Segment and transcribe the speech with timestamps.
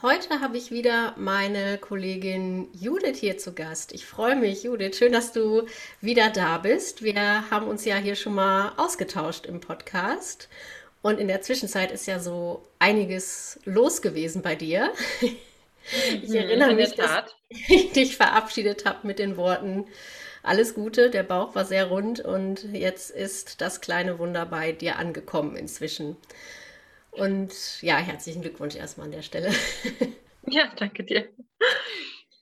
[0.00, 3.92] Heute habe ich wieder meine Kollegin Judith hier zu Gast.
[3.92, 4.96] Ich freue mich, Judith.
[4.96, 5.66] Schön, dass du
[6.00, 7.02] wieder da bist.
[7.02, 10.48] Wir haben uns ja hier schon mal ausgetauscht im Podcast.
[11.02, 14.92] Und in der Zwischenzeit ist ja so einiges los gewesen bei dir.
[15.20, 19.86] Ich mhm, erinnere mich, dass ich dich verabschiedet habe mit den Worten,
[20.44, 24.96] alles Gute, der Bauch war sehr rund und jetzt ist das kleine Wunder bei dir
[24.96, 26.16] angekommen inzwischen.
[27.18, 29.50] Und ja, herzlichen Glückwunsch erstmal an der Stelle.
[30.50, 31.28] Ja, danke dir.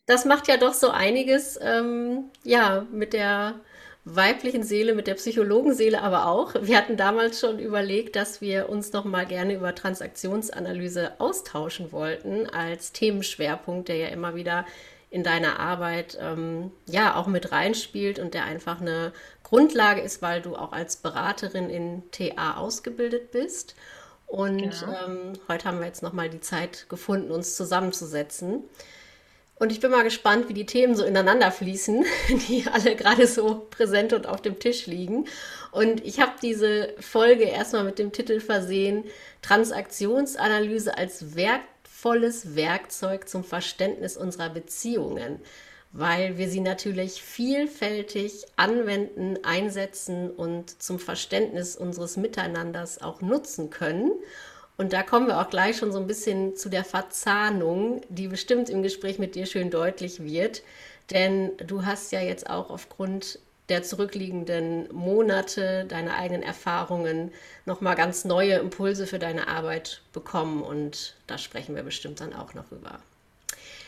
[0.06, 3.60] Das macht ja doch so einiges, ähm, ja, mit der
[4.04, 6.54] weiblichen Seele, mit der Psychologenseele aber auch.
[6.60, 12.48] Wir hatten damals schon überlegt, dass wir uns noch mal gerne über Transaktionsanalyse austauschen wollten
[12.48, 14.64] als Themenschwerpunkt, der ja immer wieder
[15.10, 20.40] in deiner Arbeit ähm, ja auch mit reinspielt und der einfach eine Grundlage ist, weil
[20.40, 23.74] du auch als Beraterin in TA ausgebildet bist.
[24.26, 25.06] Und genau.
[25.06, 28.64] ähm, heute haben wir jetzt nochmal die Zeit gefunden, uns zusammenzusetzen.
[29.58, 32.04] Und ich bin mal gespannt, wie die Themen so ineinander fließen,
[32.48, 35.26] die alle gerade so präsent und auf dem Tisch liegen.
[35.70, 39.04] Und ich habe diese Folge erstmal mit dem Titel versehen,
[39.42, 45.40] Transaktionsanalyse als wertvolles Werkzeug zum Verständnis unserer Beziehungen
[45.98, 54.12] weil wir sie natürlich vielfältig anwenden, einsetzen und zum Verständnis unseres Miteinanders auch nutzen können.
[54.76, 58.68] Und da kommen wir auch gleich schon so ein bisschen zu der Verzahnung, die bestimmt
[58.68, 60.62] im Gespräch mit dir schön deutlich wird.
[61.10, 63.38] Denn du hast ja jetzt auch aufgrund
[63.70, 67.32] der zurückliegenden Monate, deine eigenen Erfahrungen,
[67.64, 70.62] nochmal ganz neue Impulse für deine Arbeit bekommen.
[70.62, 73.00] Und da sprechen wir bestimmt dann auch noch über.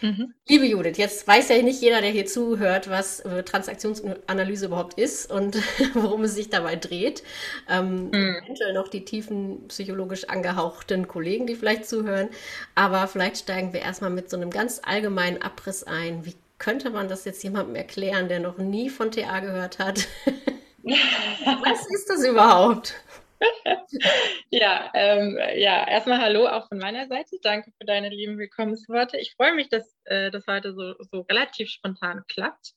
[0.01, 0.35] Mhm.
[0.47, 5.31] Liebe Judith, jetzt weiß ja nicht jeder, der hier zuhört, was äh, Transaktionsanalyse überhaupt ist
[5.31, 5.57] und
[5.95, 7.23] worum es sich dabei dreht.
[7.69, 8.37] Ähm, mhm.
[8.45, 12.29] Eventuell noch die tiefen psychologisch angehauchten Kollegen, die vielleicht zuhören.
[12.75, 16.25] Aber vielleicht steigen wir erstmal mit so einem ganz allgemeinen Abriss ein.
[16.25, 20.07] Wie könnte man das jetzt jemandem erklären, der noch nie von TA gehört hat?
[20.85, 22.95] was ist das überhaupt?
[24.51, 27.37] ja, ähm, ja, erstmal Hallo auch von meiner Seite.
[27.43, 29.19] Danke für deine lieben Willkommensworte.
[29.19, 32.75] Ich freue mich, dass äh, das heute so, so relativ spontan klappt.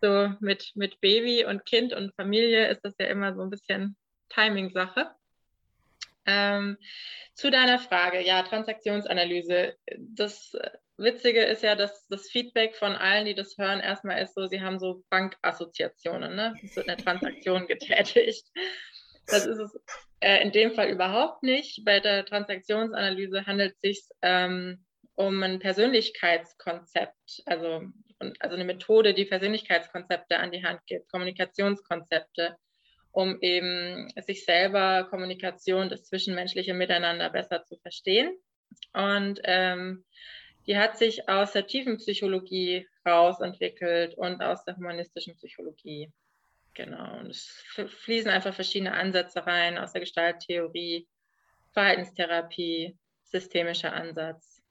[0.00, 3.96] So mit, mit Baby und Kind und Familie ist das ja immer so ein bisschen
[4.28, 5.10] Timing-Sache.
[6.26, 6.76] Ähm,
[7.34, 9.76] zu deiner Frage, ja, Transaktionsanalyse.
[9.98, 10.52] Das
[10.98, 14.60] Witzige ist ja, dass das Feedback von allen, die das hören, erstmal ist so, sie
[14.60, 16.34] haben so Bankassoziationen.
[16.34, 16.54] Ne?
[16.62, 18.46] Es wird eine Transaktion getätigt.
[19.26, 19.78] Das ist es
[20.20, 21.84] äh, in dem Fall überhaupt nicht.
[21.84, 27.82] Bei der Transaktionsanalyse handelt es sich ähm, um ein Persönlichkeitskonzept, also,
[28.38, 32.56] also eine Methode, die Persönlichkeitskonzepte an die Hand gibt, Kommunikationskonzepte,
[33.12, 38.36] um eben sich selber Kommunikation, das zwischenmenschliche Miteinander besser zu verstehen.
[38.92, 40.04] Und ähm,
[40.66, 46.12] die hat sich aus der tiefen Psychologie rausentwickelt und aus der humanistischen Psychologie.
[46.76, 47.64] Genau, und es
[48.04, 51.08] fließen einfach verschiedene Ansätze rein aus der Gestalttheorie,
[51.72, 54.62] Verhaltenstherapie, systemischer Ansatz.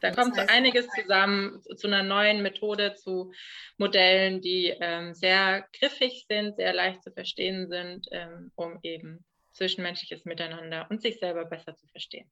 [0.00, 3.32] Da das kommt so einiges zusammen zu einer neuen Methode, zu
[3.76, 10.24] Modellen, die ähm, sehr griffig sind, sehr leicht zu verstehen sind, ähm, um eben zwischenmenschliches
[10.24, 12.30] Miteinander und sich selber besser zu verstehen.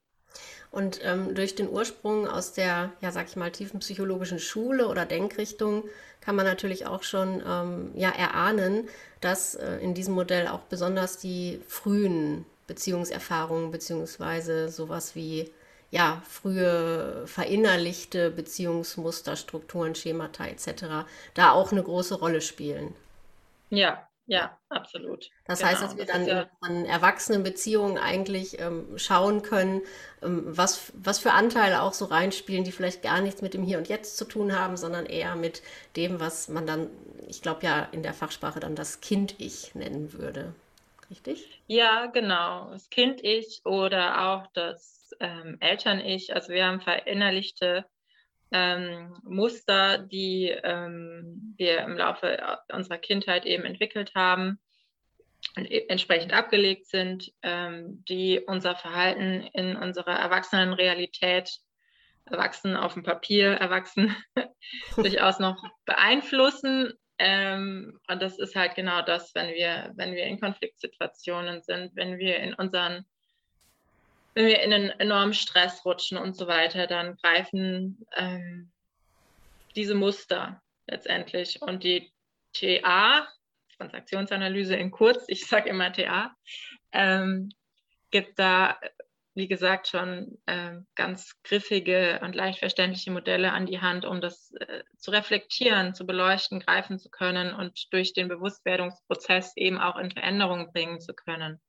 [0.70, 5.04] Und ähm, durch den Ursprung aus der, ja, sag ich mal, tiefen psychologischen Schule oder
[5.04, 5.84] Denkrichtung
[6.20, 8.88] kann man natürlich auch schon ähm, ja, erahnen,
[9.20, 15.50] dass äh, in diesem Modell auch besonders die frühen Beziehungserfahrungen beziehungsweise sowas wie
[15.90, 21.08] ja, frühe verinnerlichte Beziehungsmuster, Strukturen, Schemata etc.
[21.34, 22.94] da auch eine große Rolle spielen.
[23.70, 25.28] Ja, ja, absolut.
[25.44, 25.70] Das genau.
[25.72, 29.82] heißt, dass wir dann ja an Erwachsenenbeziehungen eigentlich ähm, schauen können,
[30.22, 33.78] ähm, was, was für Anteile auch so reinspielen, die vielleicht gar nichts mit dem Hier
[33.78, 35.62] und Jetzt zu tun haben, sondern eher mit
[35.96, 36.90] dem, was man dann,
[37.26, 40.54] ich glaube ja in der Fachsprache dann das Kind-Ich nennen würde.
[41.10, 41.60] Richtig?
[41.66, 42.70] Ja, genau.
[42.70, 46.36] Das Kind-Ich oder auch das ähm, Eltern-Ich.
[46.36, 47.84] Also wir haben verinnerlichte
[48.52, 54.58] ähm, Muster, die ähm, wir im Laufe unserer Kindheit eben entwickelt haben
[55.56, 61.60] und e-, entsprechend abgelegt sind, ähm, die unser Verhalten in unserer Erwachsenenrealität
[62.26, 64.14] Erwachsenen auf dem Papier, Erwachsenen
[64.96, 66.92] durchaus noch beeinflussen.
[67.18, 72.18] Ähm, und das ist halt genau das, wenn wir, wenn wir in Konfliktsituationen sind, wenn
[72.18, 73.04] wir in unseren,
[74.34, 78.70] wenn wir in einen enormen Stress rutschen und so weiter, dann greifen ähm,
[79.76, 81.60] diese Muster letztendlich.
[81.62, 82.12] Und die
[82.52, 83.26] TA,
[83.76, 86.34] Transaktionsanalyse in kurz, ich sage immer TA,
[86.92, 87.50] ähm,
[88.10, 88.78] gibt da
[89.34, 94.52] wie gesagt, schon äh, ganz griffige und leicht verständliche Modelle an die Hand, um das
[94.52, 100.10] äh, zu reflektieren, zu beleuchten, greifen zu können und durch den Bewusstwerdungsprozess eben auch in
[100.10, 101.60] Veränderungen bringen zu können.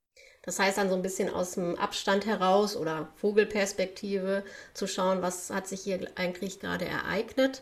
[0.43, 4.43] Das heißt dann so ein bisschen aus dem Abstand heraus oder Vogelperspektive
[4.73, 7.61] zu schauen, was hat sich hier eigentlich gerade ereignet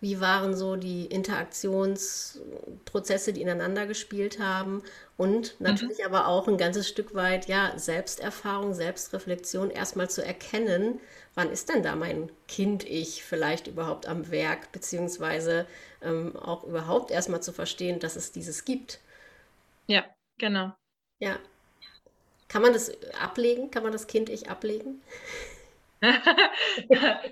[0.00, 4.84] wie waren so die Interaktionsprozesse, die ineinander gespielt haben
[5.16, 5.66] und mhm.
[5.66, 6.06] natürlich mhm.
[6.06, 11.00] aber auch ein ganzes Stück weit ja Selbsterfahrung, Selbstreflexion erstmal zu erkennen,
[11.34, 15.66] wann ist denn da mein Kind-Ich vielleicht überhaupt am Werk, beziehungsweise
[16.00, 19.00] ähm, auch überhaupt erstmal zu verstehen, dass es dieses gibt.
[19.88, 20.04] Ja,
[20.38, 20.72] genau.
[21.18, 21.38] Ja.
[22.48, 23.70] Kann man das ablegen?
[23.70, 25.02] Kann man das Kind-Ich ablegen?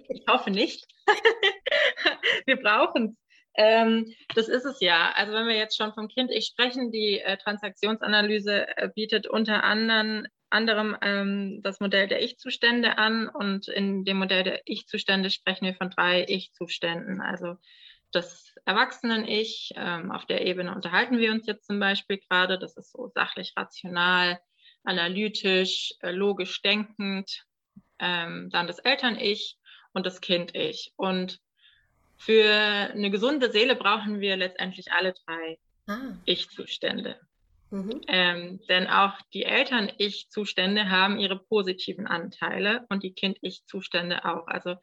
[0.09, 0.87] ich hoffe nicht.
[2.47, 3.27] wir brauchen es.
[3.59, 5.13] Ähm, das ist es ja.
[5.15, 9.65] Also wenn wir jetzt schon vom Kind ich sprechen, die äh, Transaktionsanalyse äh, bietet unter
[9.65, 15.65] anderem, anderem ähm, das Modell der Ich-Zustände an und in dem Modell der Ich-Zustände sprechen
[15.65, 17.23] wir von drei Ich-Zuständen.
[17.23, 17.57] Also
[18.13, 22.93] das Erwachsenen-Ich, ähm, auf der Ebene unterhalten wir uns jetzt zum Beispiel gerade, das ist
[22.93, 24.39] so sachlich, rational,
[24.87, 27.45] analytisch, äh, logisch denkend.
[27.99, 29.57] Ähm, dann das Eltern-Ich
[29.93, 30.93] und das Kind-Ich.
[30.97, 31.41] Und
[32.17, 36.13] für eine gesunde Seele brauchen wir letztendlich alle drei ah.
[36.25, 37.19] Ich-Zustände.
[37.71, 38.01] Mhm.
[38.07, 44.47] Ähm, denn auch die Eltern-Ich-Zustände haben ihre positiven Anteile und die Kind-Ich-Zustände auch.
[44.47, 44.77] Also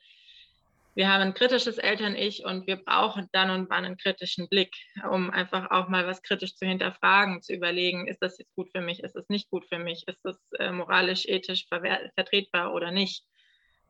[0.96, 4.76] wir haben ein kritisches Eltern-Ich und wir brauchen dann und wann einen kritischen Blick,
[5.10, 8.82] um einfach auch mal was kritisch zu hinterfragen, zu überlegen, ist das jetzt gut für
[8.82, 13.26] mich, ist das nicht gut für mich, ist das äh, moralisch, ethisch vertretbar oder nicht.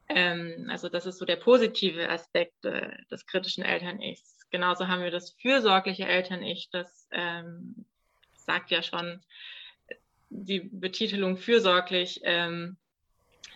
[0.08, 4.48] Ähm, also das ist so der positive Aspekt äh, des kritischen Eltern-Ichs.
[4.50, 7.86] Genauso haben wir das fürsorgliche Eltern-Ich, das ähm,
[8.36, 9.22] sagt ja schon
[10.30, 12.78] die Betitelung fürsorglich, ähm,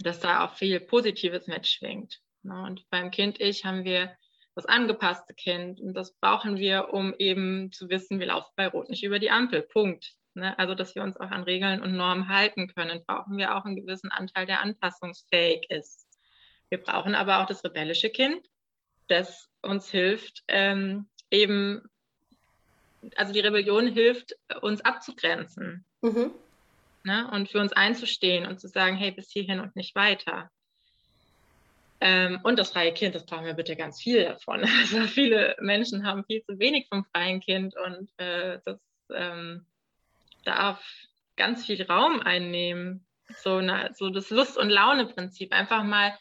[0.01, 2.19] dass da auch viel Positives mitschwingt.
[2.43, 2.63] Ne?
[2.63, 4.15] Und beim Kind-Ich haben wir
[4.55, 8.89] das angepasste Kind und das brauchen wir, um eben zu wissen, wir laufen bei Rot
[8.89, 9.61] nicht über die Ampel.
[9.61, 10.15] Punkt.
[10.33, 10.57] Ne?
[10.57, 13.75] Also, dass wir uns auch an Regeln und Normen halten können, brauchen wir auch einen
[13.75, 16.07] gewissen Anteil, der anpassungsfähig ist.
[16.69, 18.45] Wir brauchen aber auch das rebellische Kind,
[19.07, 21.81] das uns hilft, ähm, eben,
[23.15, 26.31] also die Rebellion hilft, uns abzugrenzen mhm.
[27.03, 27.29] ne?
[27.31, 30.49] und für uns einzustehen und zu sagen, hey, bis hierhin und nicht weiter.
[31.99, 34.61] Ähm, und das freie Kind, das brauchen wir bitte ganz viel davon.
[34.79, 38.79] Also viele Menschen haben viel zu wenig vom freien Kind und äh, das
[39.13, 39.65] ähm,
[40.43, 40.83] darf
[41.35, 43.05] ganz viel Raum einnehmen.
[43.43, 45.53] So, na, so das Lust- und Laune-Prinzip.
[45.53, 46.17] Einfach mal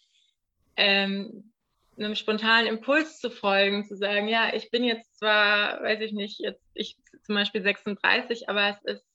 [0.77, 1.53] ähm,
[1.97, 6.41] einem spontanen Impuls zu folgen, zu sagen, ja, ich bin jetzt zwar, weiß ich nicht,
[6.41, 9.07] jetzt ich zum Beispiel 36, aber es ist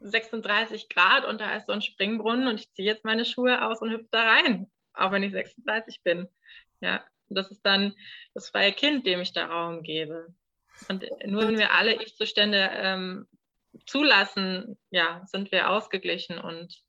[0.00, 3.80] 36 Grad und da ist so ein Springbrunnen und ich ziehe jetzt meine Schuhe aus
[3.80, 6.28] und hüpfe da rein, auch wenn ich 36 bin.
[6.80, 7.94] Ja, das ist dann
[8.34, 10.34] das freie Kind, dem ich da Raum gebe.
[10.88, 13.26] Und nur wenn wir alle Ich-Zustände ähm,
[13.86, 16.82] zulassen, ja, sind wir ausgeglichen und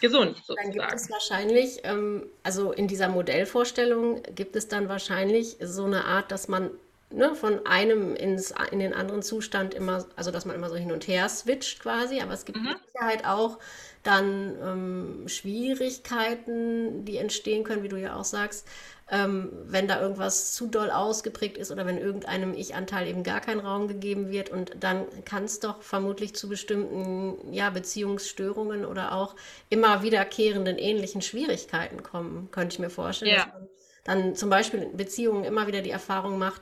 [0.00, 0.76] gesund sozusagen.
[0.76, 6.04] Dann gibt es wahrscheinlich, ähm, also in dieser Modellvorstellung gibt es dann wahrscheinlich so eine
[6.04, 6.70] Art, dass man
[7.14, 10.92] ne, von einem ins, in den anderen Zustand immer, also dass man immer so hin
[10.92, 12.64] und her switcht quasi, aber es gibt mhm.
[12.64, 13.58] mit Sicherheit auch
[14.02, 18.68] dann ähm, Schwierigkeiten, die entstehen können, wie du ja auch sagst,
[19.10, 23.60] ähm, wenn da irgendwas zu doll ausgeprägt ist oder wenn irgendeinem Ich-Anteil eben gar kein
[23.60, 24.50] Raum gegeben wird.
[24.50, 29.36] Und dann kann es doch vermutlich zu bestimmten ja, Beziehungsstörungen oder auch
[29.68, 33.32] immer wiederkehrenden ähnlichen Schwierigkeiten kommen, könnte ich mir vorstellen.
[33.32, 33.44] Ja.
[33.44, 33.68] Dass man
[34.04, 36.60] dann zum Beispiel in Beziehungen immer wieder die Erfahrung macht,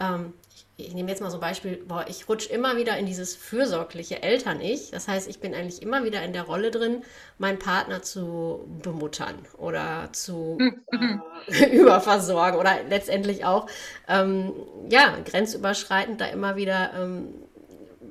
[0.00, 0.32] ähm,
[0.76, 3.34] ich, ich nehme jetzt mal so ein Beispiel, boah, ich rutsche immer wieder in dieses
[3.34, 4.90] fürsorgliche Eltern-Ich.
[4.90, 7.02] Das heißt, ich bin eigentlich immer wieder in der Rolle drin,
[7.38, 11.22] meinen Partner zu bemuttern oder zu mhm.
[11.48, 13.66] äh, überversorgen oder letztendlich auch,
[14.08, 14.52] ähm,
[14.88, 17.34] ja, grenzüberschreitend da immer wieder ähm,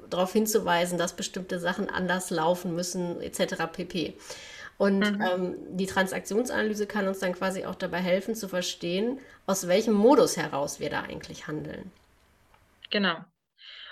[0.10, 3.64] darauf hinzuweisen, dass bestimmte Sachen anders laufen müssen, etc.
[3.72, 4.14] pp.
[4.78, 5.22] Und mhm.
[5.22, 10.38] ähm, die Transaktionsanalyse kann uns dann quasi auch dabei helfen zu verstehen, aus welchem Modus
[10.38, 11.92] heraus wir da eigentlich handeln.
[12.92, 13.18] Genau.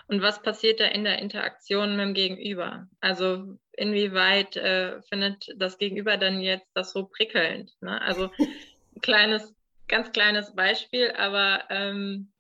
[0.08, 2.88] Und was passiert da in der Interaktion mit dem Gegenüber?
[3.02, 7.72] Also inwieweit äh, findet das Gegenüber dann jetzt das so prickelnd?
[7.82, 8.00] Ne?
[8.02, 8.30] Also
[8.96, 9.56] ein kleines
[9.88, 12.32] ganz kleines Beispiel, aber ähm,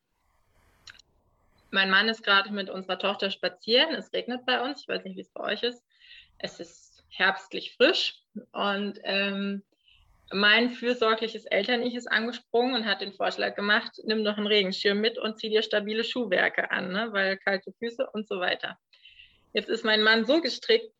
[1.71, 3.93] mein Mann ist gerade mit unserer Tochter spazieren.
[3.95, 4.81] Es regnet bei uns.
[4.81, 5.83] Ich weiß nicht, wie es bei euch ist.
[6.37, 9.63] Es ist herbstlich frisch und ähm,
[10.31, 15.17] mein fürsorgliches Eltern-Ich ist angesprungen und hat den Vorschlag gemacht, nimm doch einen Regenschirm mit
[15.17, 17.09] und zieh dir stabile Schuhwerke an, ne?
[17.11, 18.77] weil kalte Füße und so weiter.
[19.53, 20.93] Jetzt ist mein Mann so gestrickt,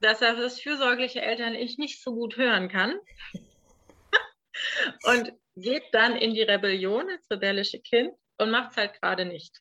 [0.00, 2.98] dass er das fürsorgliche Eltern-Ich nicht so gut hören kann
[5.04, 9.60] und geht dann in die Rebellion als rebellische Kind und macht es halt gerade nicht.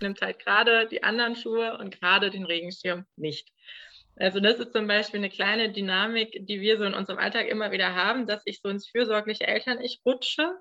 [0.00, 3.48] Nimmt halt gerade die anderen Schuhe und gerade den Regenschirm nicht.
[4.16, 7.70] Also das ist zum Beispiel eine kleine Dynamik, die wir so in unserem Alltag immer
[7.70, 10.52] wieder haben, dass ich so ins fürsorgliche Eltern-Ich rutsche,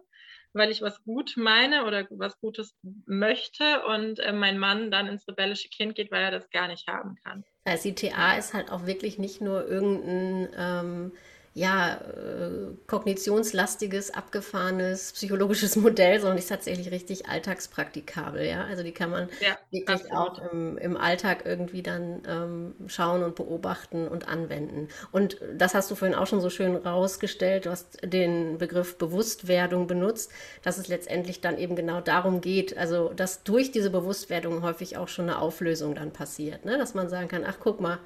[0.51, 5.27] weil ich was gut meine oder was Gutes möchte und äh, mein Mann dann ins
[5.27, 7.43] rebellische Kind geht, weil er das gar nicht haben kann.
[7.63, 11.11] Also die TA ist halt auch wirklich nicht nur irgendein ähm,
[11.57, 18.45] ja, äh, kognitionslastiges, abgefahrenes psychologisches Modell, sondern ist tatsächlich richtig alltagspraktikabel.
[18.45, 18.65] Ja?
[18.65, 20.41] Also die kann man ja, wirklich absolut.
[20.41, 24.89] auch im, im, Alltag irgendwie dann ähm, schauen und beobachten und anwenden.
[25.13, 27.67] Und das hast du vorhin auch schon so schön rausgestellt.
[27.67, 33.13] Du hast den Begriff Bewusstwerdung benutzt, dass es letztendlich dann eben genau darum geht, also
[33.13, 36.65] dass durch diese Bewusstwerdung häufig auch schon eine Auflösung dann passiert.
[36.65, 36.77] Ne?
[36.77, 37.99] Dass man sagen kann, ach guck mal,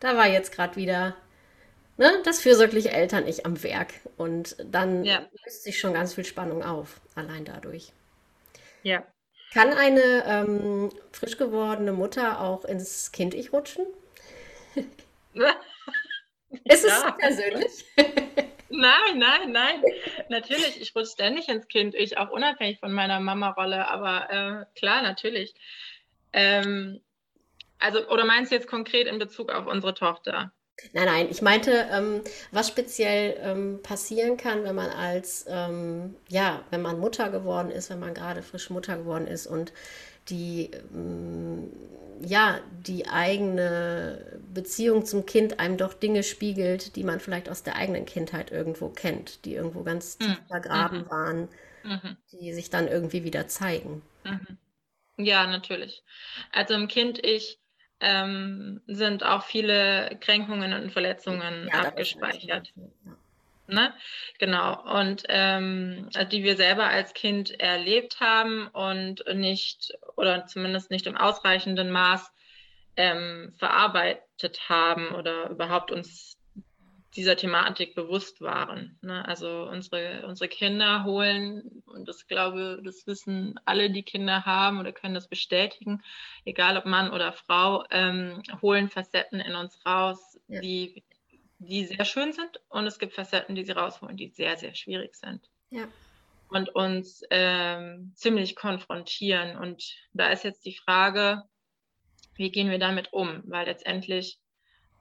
[0.00, 1.14] da war jetzt gerade wieder
[1.96, 3.94] ne, das fürsorgliche Eltern-Ich am Werk.
[4.16, 5.26] Und dann ja.
[5.44, 7.92] löst sich schon ganz viel Spannung auf, allein dadurch.
[8.82, 9.06] Ja.
[9.52, 13.86] Kann eine ähm, frisch gewordene Mutter auch ins Kind-Ich rutschen?
[16.64, 17.10] Ist es ja.
[17.12, 17.84] persönlich?
[18.68, 19.82] Nein, nein, nein.
[20.28, 25.02] Natürlich, ich rutsche ständig ins Kind, ich auch unabhängig von meiner Mama-Rolle, aber äh, klar,
[25.02, 25.54] natürlich.
[26.32, 27.00] Ähm,
[27.78, 30.52] also, oder meinst du jetzt konkret in Bezug auf unsere Tochter?
[30.92, 32.20] Nein, nein, ich meinte, ähm,
[32.52, 37.88] was speziell ähm, passieren kann, wenn man als, ähm, ja, wenn man Mutter geworden ist,
[37.88, 39.72] wenn man gerade frisch Mutter geworden ist und
[40.28, 41.72] die, ähm,
[42.20, 47.76] ja, die eigene Beziehung zum Kind einem doch Dinge spiegelt, die man vielleicht aus der
[47.76, 50.46] eigenen Kindheit irgendwo kennt, die irgendwo ganz tief mhm.
[50.48, 51.10] vergraben mhm.
[51.10, 51.48] waren,
[51.84, 52.16] mhm.
[52.32, 54.02] die sich dann irgendwie wieder zeigen.
[54.24, 54.58] Mhm.
[55.18, 56.02] Ja, natürlich.
[56.52, 57.58] Also im Kind ich
[58.00, 62.72] ähm, sind auch viele Kränkungen und Verletzungen ja, abgespeichert.
[63.68, 63.92] Ne?
[64.38, 71.06] Genau, und ähm, die wir selber als Kind erlebt haben und nicht oder zumindest nicht
[71.06, 72.32] im ausreichenden Maß
[72.96, 76.35] ähm, verarbeitet haben oder überhaupt uns
[77.16, 78.98] dieser Thematik bewusst waren.
[79.00, 79.26] Ne?
[79.26, 84.92] Also unsere, unsere Kinder holen, und das glaube, das wissen alle, die Kinder haben oder
[84.92, 86.02] können das bestätigen,
[86.44, 90.60] egal ob Mann oder Frau, ähm, holen Facetten in uns raus, ja.
[90.60, 91.02] die,
[91.58, 92.60] die sehr schön sind.
[92.68, 95.48] Und es gibt Facetten, die sie rausholen, die sehr, sehr schwierig sind.
[95.70, 95.88] Ja.
[96.48, 99.56] Und uns ähm, ziemlich konfrontieren.
[99.56, 101.42] Und da ist jetzt die Frage,
[102.34, 103.42] wie gehen wir damit um?
[103.46, 104.38] Weil letztendlich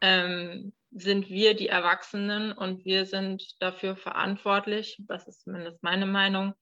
[0.02, 6.54] ähm, sind wir die Erwachsenen und wir sind dafür verantwortlich, das ist zumindest meine Meinung,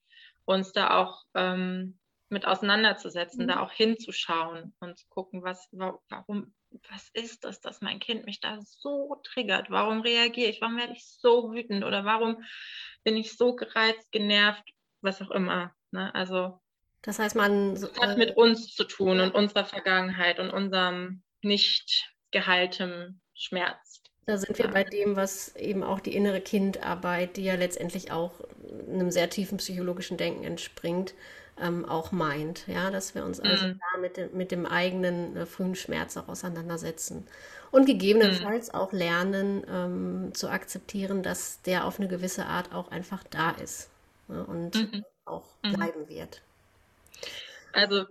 [0.44, 1.98] uns da auch ähm,
[2.28, 3.48] mit auseinanderzusetzen, mhm.
[3.48, 6.52] da auch hinzuschauen und zu gucken, was, warum,
[6.90, 9.70] was ist das, dass mein Kind mich da so triggert?
[9.70, 10.60] Warum reagiere ich?
[10.60, 11.84] Warum werde ich so wütend?
[11.84, 12.42] Oder warum
[13.04, 14.64] bin ich so gereizt, genervt,
[15.00, 15.72] was auch immer?
[15.92, 16.12] Ne?
[16.12, 16.60] Also
[17.02, 21.22] das heißt, man das hat äh, mit uns zu tun und unserer Vergangenheit und unserem
[21.42, 24.02] nicht geheiltem Schmerz.
[24.26, 28.32] Da sind wir bei dem, was eben auch die innere Kindarbeit, die ja letztendlich auch
[28.88, 31.14] einem sehr tiefen psychologischen Denken entspringt,
[31.60, 32.66] ähm, auch meint.
[32.66, 33.80] Ja, dass wir uns also mhm.
[33.80, 37.26] da mit, dem, mit dem eigenen äh, frühen Schmerz auch auseinandersetzen.
[37.70, 38.78] Und gegebenenfalls mhm.
[38.78, 43.90] auch lernen ähm, zu akzeptieren, dass der auf eine gewisse Art auch einfach da ist
[44.28, 45.04] ne, und mhm.
[45.24, 45.72] auch mhm.
[45.72, 46.40] bleiben wird.
[47.72, 48.04] Also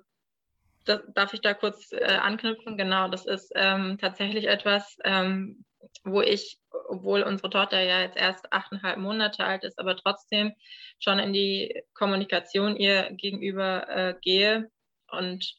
[0.85, 2.77] das, darf ich da kurz äh, anknüpfen?
[2.77, 5.63] Genau, das ist ähm, tatsächlich etwas, ähm,
[6.03, 6.57] wo ich,
[6.89, 10.53] obwohl unsere Tochter ja jetzt erst achteinhalb Monate alt ist, aber trotzdem
[10.99, 14.69] schon in die Kommunikation ihr gegenüber äh, gehe
[15.09, 15.55] und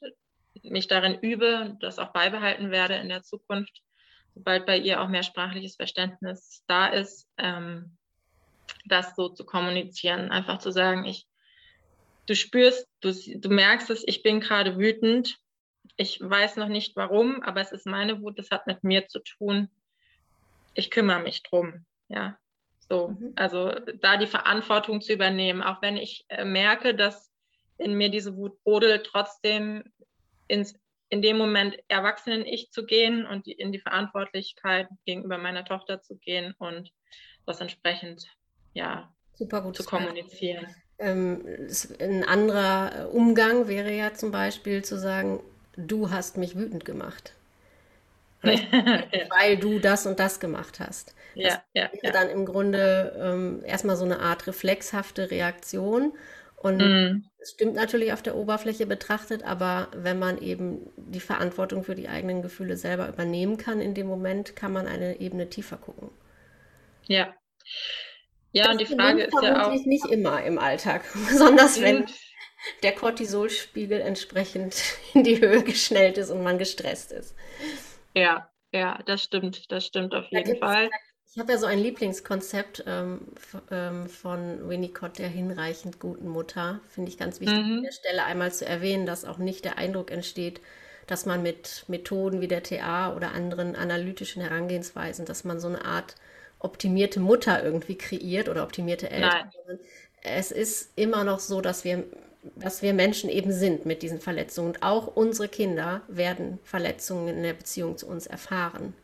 [0.63, 3.83] mich darin übe, das auch beibehalten werde in der Zukunft,
[4.35, 7.97] sobald bei ihr auch mehr sprachliches Verständnis da ist, ähm,
[8.87, 11.27] das so zu kommunizieren, einfach zu sagen, ich,
[12.27, 15.39] du spürst, du, du merkst es, ich bin gerade wütend,
[15.97, 19.21] ich weiß noch nicht warum, aber es ist meine Wut, das hat mit mir zu
[19.21, 19.71] tun
[20.75, 21.85] ich kümmere mich drum.
[22.09, 22.39] Ja,
[22.89, 23.09] so.
[23.09, 23.33] Mhm.
[23.37, 27.31] Also da die Verantwortung zu übernehmen, auch wenn ich äh, merke, dass
[27.79, 29.85] in mir diese Wut brodelt, trotzdem
[30.47, 30.75] ins,
[31.09, 36.17] in dem Moment Erwachsenen-Ich zu gehen und die, in die Verantwortlichkeit gegenüber meiner Tochter zu
[36.17, 36.93] gehen und
[37.47, 38.27] das entsprechend
[38.75, 40.67] ja, Super gut zu kommunizieren.
[40.99, 41.45] Ähm,
[41.99, 45.41] ein anderer Umgang wäre ja zum Beispiel zu sagen,
[45.77, 47.35] du hast mich wütend gemacht.
[49.41, 51.15] weil du das und das gemacht hast.
[51.35, 52.13] Ja, das ja, ja.
[52.13, 56.13] dann im Grunde ähm, erstmal so eine Art reflexhafte Reaktion.
[56.57, 57.25] Und mm.
[57.39, 62.09] es stimmt natürlich auf der Oberfläche betrachtet, aber wenn man eben die Verantwortung für die
[62.09, 66.11] eigenen Gefühle selber übernehmen kann, in dem Moment kann man eine Ebene tiefer gucken.
[67.07, 67.35] Ja.
[68.53, 69.85] Ja, das und die Frage ist ja auch.
[69.85, 72.07] nicht immer im Alltag, besonders wenn mhm.
[72.83, 74.81] der Cortisolspiegel entsprechend
[75.15, 77.35] in die Höhe geschnellt ist und man gestresst ist.
[78.15, 80.91] Ja, ja, das stimmt, das stimmt auf jeden Fall.
[81.31, 83.21] Ich habe ja so ein Lieblingskonzept ähm,
[83.71, 86.81] ähm, von Winnicott, der hinreichend guten Mutter.
[86.89, 87.79] Finde ich ganz wichtig, mhm.
[87.79, 90.61] an der Stelle einmal zu erwähnen, dass auch nicht der Eindruck entsteht,
[91.09, 95.85] dass man mit Methoden wie der TA oder anderen analytischen Herangehensweisen, dass man so eine
[95.85, 96.15] Art
[96.61, 99.51] optimierte Mutter irgendwie kreiert oder optimierte Eltern.
[99.67, 99.79] Nein.
[100.23, 102.05] Es ist immer noch so, dass wir
[102.57, 104.69] dass wir Menschen eben sind mit diesen Verletzungen.
[104.69, 108.95] Und auch unsere Kinder werden Verletzungen in der Beziehung zu uns erfahren.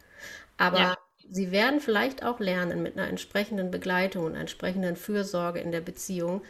[0.59, 0.99] Aber ja.
[1.31, 6.43] sie werden vielleicht auch lernen mit einer entsprechenden Begleitung und entsprechenden Fürsorge in der Beziehung,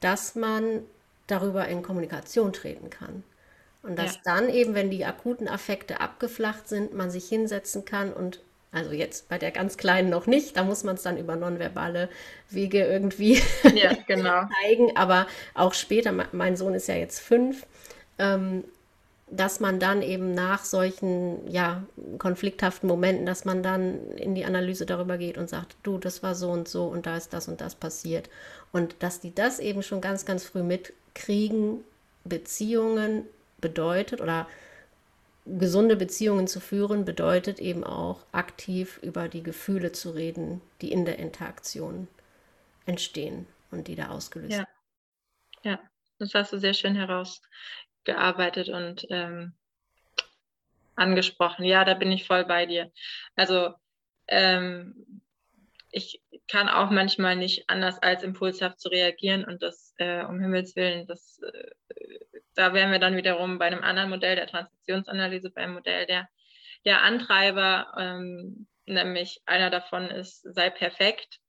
[0.00, 0.82] dass man
[1.26, 3.24] darüber in Kommunikation treten kann.
[3.82, 4.20] Und dass ja.
[4.24, 8.40] dann eben, wenn die akuten Affekte abgeflacht sind, man sich hinsetzen kann und
[8.74, 12.08] also jetzt bei der ganz Kleinen noch nicht, da muss man es dann über nonverbale
[12.50, 13.40] Wege irgendwie
[13.74, 14.48] ja, genau.
[14.62, 14.96] zeigen.
[14.96, 17.66] Aber auch später, mein Sohn ist ja jetzt fünf,
[18.18, 18.64] ähm,
[19.30, 21.84] dass man dann eben nach solchen ja,
[22.18, 26.34] konflikthaften Momenten, dass man dann in die Analyse darüber geht und sagt, du, das war
[26.34, 28.28] so und so und da ist das und das passiert.
[28.72, 31.84] Und dass die das eben schon ganz, ganz früh mitkriegen,
[32.24, 33.24] Beziehungen
[33.60, 34.46] bedeutet oder
[35.46, 41.04] gesunde Beziehungen zu führen bedeutet eben auch aktiv über die Gefühle zu reden, die in
[41.04, 42.08] der Interaktion
[42.86, 44.66] entstehen und die da ausgelöst werden.
[45.62, 45.72] Ja.
[45.72, 45.80] ja,
[46.18, 49.54] das hast du sehr schön herausgearbeitet und ähm,
[50.96, 51.64] angesprochen.
[51.64, 52.90] Ja, da bin ich voll bei dir.
[53.36, 53.74] Also
[54.28, 55.22] ähm,
[55.90, 60.76] ich kann auch manchmal nicht anders als impulshaft zu reagieren und das äh, um Himmels
[60.76, 61.70] Willen, das äh,
[62.54, 66.28] da wären wir dann wiederum bei einem anderen Modell der Transaktionsanalyse, beim Modell der,
[66.84, 71.40] der Antreiber, ähm, nämlich einer davon ist, sei perfekt.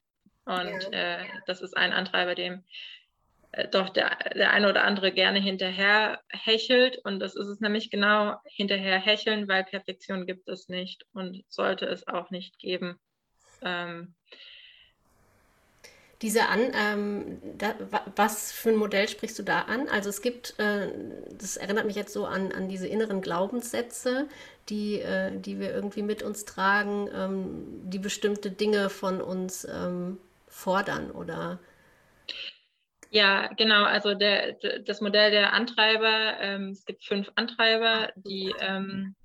[0.45, 2.63] Und äh, das ist ein Antreiber, dem
[3.51, 6.97] äh, doch der, der eine oder andere gerne hinterher hechelt.
[7.03, 11.85] Und das ist es nämlich genau, hinterher hecheln, weil Perfektion gibt es nicht und sollte
[11.85, 12.99] es auch nicht geben.
[13.61, 14.15] Ähm,
[16.21, 17.75] diese an, ähm, da,
[18.15, 19.87] was für ein Modell sprichst du da an?
[19.89, 20.87] Also es gibt, äh,
[21.37, 24.27] das erinnert mich jetzt so an, an diese inneren Glaubenssätze,
[24.69, 30.17] die, äh, die wir irgendwie mit uns tragen, ähm, die bestimmte Dinge von uns ähm,
[30.47, 31.59] fordern oder
[33.11, 33.85] ja, genau.
[33.85, 39.15] Also der, das Modell der Antreiber, ähm, es gibt fünf Antreiber, die ähm,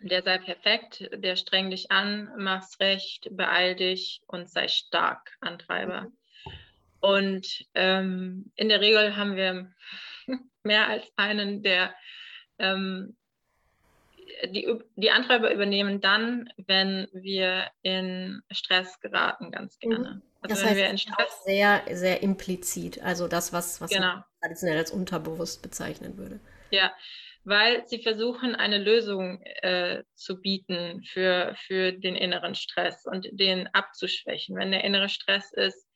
[0.00, 6.02] der sei perfekt, der streng dich an, mach's recht, beeil dich und sei stark, Antreiber.
[6.02, 6.12] Mhm.
[7.00, 9.72] Und ähm, in der Regel haben wir
[10.62, 11.94] mehr als einen, der
[12.58, 13.16] ähm,
[14.46, 19.90] die, die Antreiber übernehmen dann, wenn wir in Stress geraten, ganz mhm.
[19.90, 20.22] gerne.
[20.42, 24.06] Also das heißt, wir in Stress sehr, sehr implizit, also das, was, was genau.
[24.06, 26.40] man traditionell als unterbewusst bezeichnen würde.
[26.70, 26.92] Ja,
[27.44, 33.66] weil sie versuchen, eine Lösung äh, zu bieten für, für den inneren Stress und den
[33.68, 34.56] abzuschwächen.
[34.56, 35.88] Wenn der innere Stress ist,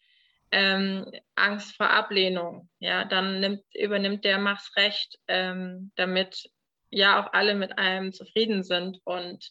[0.51, 6.49] ähm, Angst vor Ablehnung, ja, dann nimmt, übernimmt der Mach's recht, ähm, damit
[6.91, 9.51] ja auch alle mit einem zufrieden sind und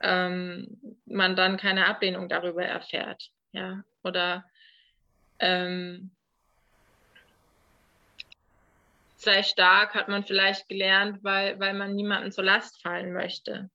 [0.00, 4.46] ähm, man dann keine Ablehnung darüber erfährt, ja, oder
[5.40, 6.10] ähm,
[9.20, 13.70] sei stark, hat man vielleicht gelernt, weil, weil man niemandem zur Last fallen möchte.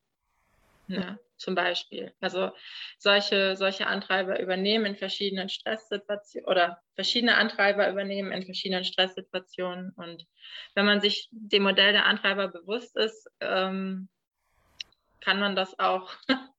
[0.88, 2.14] Ja, zum Beispiel.
[2.20, 2.52] Also
[2.98, 9.92] solche, solche Antreiber übernehmen in verschiedenen Stresssituationen oder verschiedene Antreiber übernehmen in verschiedenen Stresssituationen.
[9.96, 10.26] Und
[10.74, 14.10] wenn man sich dem Modell der Antreiber bewusst ist, ähm,
[15.22, 16.12] kann man das auch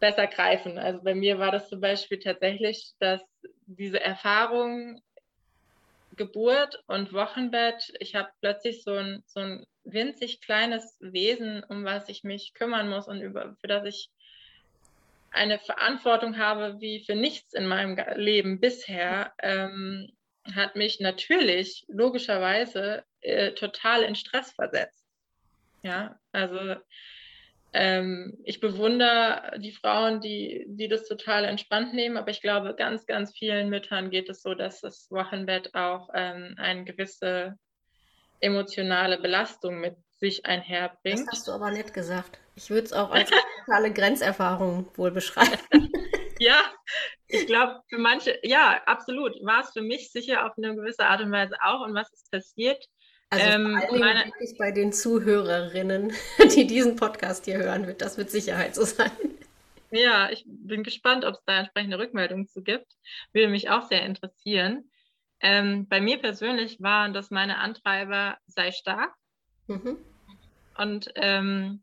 [0.00, 0.78] besser greifen.
[0.78, 3.22] Also bei mir war das zum Beispiel tatsächlich, dass
[3.66, 5.00] diese Erfahrung
[6.18, 12.10] Geburt und Wochenbett, ich habe plötzlich so ein, so ein winzig kleines Wesen, um was
[12.10, 14.10] ich mich kümmern muss und über, für das ich
[15.30, 20.10] eine Verantwortung habe wie für nichts in meinem Leben bisher, ähm,
[20.54, 25.06] hat mich natürlich logischerweise äh, total in Stress versetzt.
[25.82, 26.76] Ja, also
[27.72, 33.06] ähm, ich bewundere die Frauen, die, die das total entspannt nehmen, aber ich glaube, ganz,
[33.06, 37.58] ganz vielen Müttern geht es so, dass das Wochenbett auch ähm, eine gewisse
[38.40, 41.20] emotionale Belastung mit sich einherbringt.
[41.20, 42.38] Das hast du aber nicht gesagt.
[42.56, 43.30] Ich würde es auch als
[43.64, 45.58] totale Grenzerfahrung wohl beschreiben.
[46.40, 46.58] ja,
[47.28, 49.34] ich glaube, für manche, ja, absolut.
[49.44, 51.82] War es für mich sicher auf eine gewisse Art und Weise auch.
[51.86, 52.84] Und was ist passiert?
[53.30, 56.12] Also ähm, vor allem wirklich bei den Zuhörerinnen,
[56.54, 59.10] die diesen Podcast hier hören, wird das mit Sicherheit so sein.
[59.90, 62.92] Ja, ich bin gespannt, ob es da entsprechende Rückmeldungen zu gibt.
[63.32, 64.90] Würde mich auch sehr interessieren.
[65.40, 69.14] Ähm, bei mir persönlich waren das meine Antreiber, sei stark.
[69.66, 69.96] Mhm.
[70.76, 71.82] Und ähm,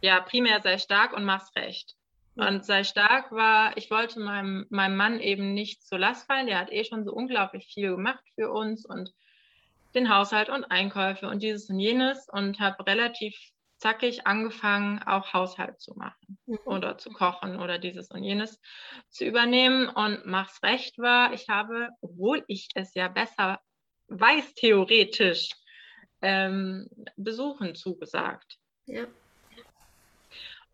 [0.00, 1.94] ja, primär sei stark und mach's recht.
[2.36, 6.48] Und sei stark war, ich wollte meinem, meinem Mann eben nicht zur Last fallen.
[6.48, 9.12] Der hat eh schon so unglaublich viel gemacht für uns und
[9.94, 13.36] den Haushalt und Einkäufe und dieses und jenes und habe relativ
[13.78, 16.58] zackig angefangen, auch Haushalt zu machen mhm.
[16.64, 18.60] oder zu kochen oder dieses und jenes
[19.10, 19.88] zu übernehmen.
[19.88, 23.60] Und mach's recht war, ich habe, obwohl ich es ja besser
[24.08, 25.50] weiß, theoretisch,
[26.22, 28.58] ähm, Besuchen zugesagt.
[28.86, 29.06] Ja.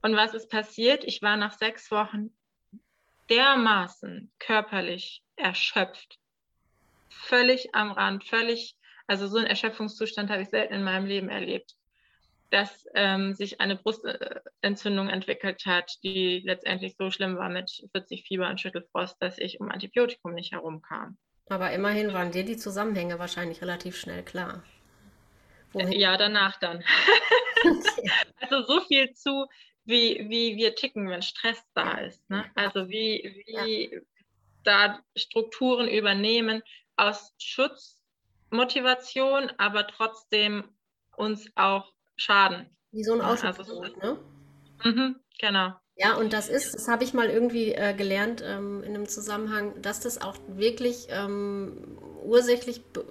[0.02, 1.04] Und was ist passiert?
[1.04, 2.30] Ich war nach sechs Wochen
[3.28, 6.18] dermaßen körperlich erschöpft,
[7.08, 8.76] völlig am Rand, völlig
[9.10, 11.74] also so einen Erschöpfungszustand habe ich selten in meinem Leben erlebt,
[12.50, 18.48] dass ähm, sich eine Brustentzündung entwickelt hat, die letztendlich so schlimm war mit 40 Fieber
[18.48, 21.18] und Schüttelfrost, dass ich um Antibiotikum nicht herumkam.
[21.48, 24.62] Aber immerhin waren dir die Zusammenhänge wahrscheinlich relativ schnell klar.
[25.72, 25.90] Wohin?
[25.90, 26.84] Ja, danach dann.
[28.40, 29.46] Also so viel zu,
[29.84, 32.30] wie, wie wir ticken, wenn Stress da ist.
[32.30, 32.50] Ne?
[32.54, 34.00] Also wie, wie ja.
[34.64, 36.62] da Strukturen übernehmen
[36.96, 37.99] aus Schutz
[38.50, 40.64] Motivation, aber trotzdem
[41.16, 42.76] uns auch schaden.
[42.92, 44.18] Wie so ein Autopilot, also, ne?
[44.84, 45.74] Mhm, genau.
[45.96, 49.80] Ja, und das ist, das habe ich mal irgendwie äh, gelernt ähm, in einem Zusammenhang,
[49.82, 53.04] dass das auch wirklich ähm, ursächlich be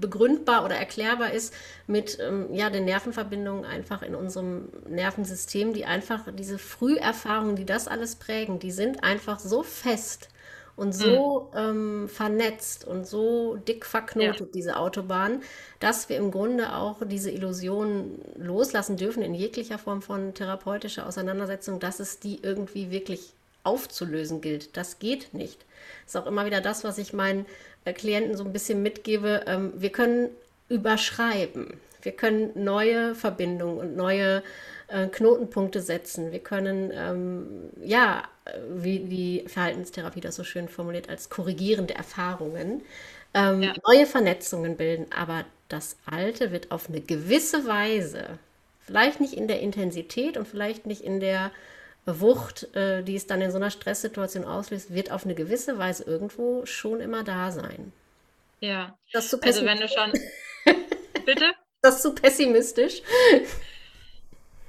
[0.00, 1.52] begründbar oder erklärbar ist
[1.86, 7.86] mit ähm, ja, den Nervenverbindungen einfach in unserem Nervensystem, die einfach diese Früherfahrungen, die das
[7.86, 10.30] alles prägen, die sind einfach so fest
[10.80, 11.58] und so mhm.
[11.58, 14.46] ähm, vernetzt und so dick verknotet, ja.
[14.54, 15.42] diese Autobahn,
[15.78, 21.80] dass wir im Grunde auch diese Illusion loslassen dürfen in jeglicher Form von therapeutischer Auseinandersetzung,
[21.80, 24.74] dass es die irgendwie wirklich aufzulösen gilt.
[24.74, 25.58] Das geht nicht.
[26.06, 27.44] Das ist auch immer wieder das, was ich meinen
[27.84, 29.42] äh, Klienten so ein bisschen mitgebe.
[29.46, 30.30] Ähm, wir können
[30.70, 31.74] überschreiben.
[32.00, 34.42] Wir können neue Verbindungen und neue
[34.90, 36.32] äh, Knotenpunkte setzen.
[36.32, 38.24] Wir können, ähm, ja,
[38.68, 42.82] wie die Verhaltenstherapie das so schön formuliert, als korrigierende Erfahrungen
[43.34, 43.74] ähm, ja.
[43.86, 45.06] neue Vernetzungen bilden.
[45.16, 48.38] Aber das Alte wird auf eine gewisse Weise,
[48.80, 51.50] vielleicht nicht in der Intensität und vielleicht nicht in der
[52.06, 56.04] Wucht, äh, die es dann in so einer Stresssituation auslöst, wird auf eine gewisse Weise
[56.04, 57.92] irgendwo schon immer da sein.
[58.60, 58.98] Ja.
[59.12, 60.12] Das zu also wenn du schon.
[61.24, 61.52] Bitte?
[61.82, 63.00] Das ist zu pessimistisch.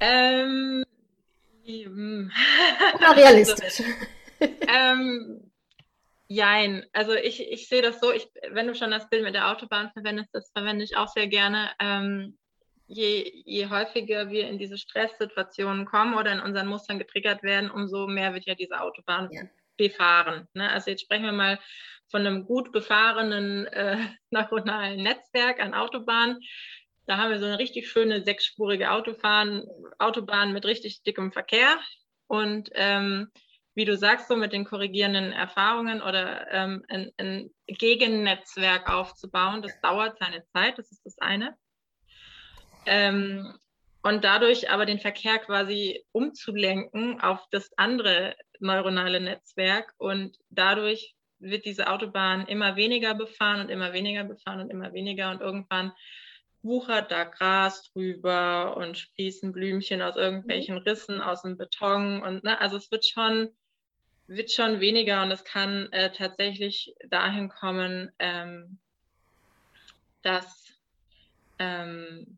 [0.02, 0.84] Ähm,
[1.66, 2.32] hm.
[2.96, 3.82] Oder realistisch.
[3.82, 5.52] Also, ähm,
[6.28, 6.86] jein.
[6.92, 9.92] Also ich, ich sehe das so, ich, wenn du schon das Bild mit der Autobahn
[9.92, 11.70] verwendest, das verwende ich auch sehr gerne.
[11.80, 12.38] Ähm,
[12.88, 18.08] je, je häufiger wir in diese Stresssituationen kommen oder in unseren Mustern getriggert werden, umso
[18.08, 19.44] mehr wird ja diese Autobahn ja.
[19.78, 20.48] befahren.
[20.54, 20.70] Ne?
[20.72, 21.60] Also jetzt sprechen wir mal
[22.10, 23.98] von einem gut befahrenen äh,
[24.32, 26.40] neuronalen Netzwerk an Autobahnen.
[27.12, 29.68] Da haben wir so eine richtig schöne sechsspurige Autobahn,
[30.00, 31.78] Autobahn mit richtig dickem Verkehr.
[32.28, 33.28] Und ähm,
[33.76, 39.78] wie du sagst, so mit den korrigierenden Erfahrungen oder ähm, ein, ein Gegennetzwerk aufzubauen, das
[39.82, 41.58] dauert seine Zeit, das ist das eine.
[42.86, 43.60] Ähm,
[44.04, 51.66] und dadurch aber den Verkehr quasi umzulenken auf das andere neuronale Netzwerk und dadurch wird
[51.66, 55.92] diese Autobahn immer weniger befahren und immer weniger befahren und immer weniger und irgendwann
[56.64, 60.82] wuchert da Gras drüber und sprießen Blümchen aus irgendwelchen mhm.
[60.82, 63.50] Rissen aus dem Beton und ne, also es wird schon
[64.28, 68.80] wird schon weniger und es kann äh, tatsächlich dahin kommen, ähm,
[70.22, 70.72] dass
[71.60, 72.38] ähm,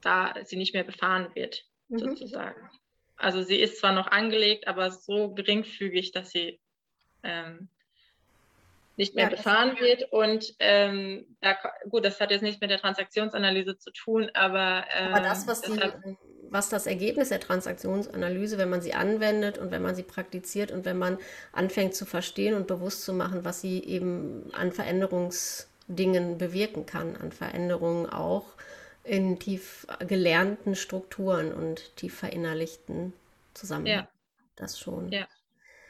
[0.00, 1.98] da sie nicht mehr befahren wird, mhm.
[1.98, 2.70] sozusagen.
[3.16, 6.58] Also sie ist zwar noch angelegt, aber so geringfügig, dass sie
[7.22, 7.68] ähm,
[8.98, 10.12] nicht mehr ja, befahren wird.
[10.12, 11.56] Und ähm, da,
[11.88, 15.62] gut, das hat jetzt nichts mit der Transaktionsanalyse zu tun, aber, ähm, aber das, was,
[15.62, 15.80] die,
[16.50, 20.84] was das Ergebnis der Transaktionsanalyse, wenn man sie anwendet und wenn man sie praktiziert und
[20.84, 21.16] wenn man
[21.52, 27.30] anfängt zu verstehen und bewusst zu machen, was sie eben an Veränderungsdingen bewirken kann, an
[27.30, 28.46] Veränderungen auch
[29.04, 33.12] in tief gelernten Strukturen und tief verinnerlichten
[33.54, 34.02] Zusammenhängen.
[34.02, 34.08] Ja.
[34.56, 35.12] Das schon.
[35.12, 35.28] Ja.